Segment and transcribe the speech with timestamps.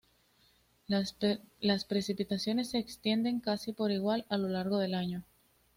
[0.87, 1.13] Las
[1.87, 5.21] precipitaciones se extienden casi por igual a lo largo del año.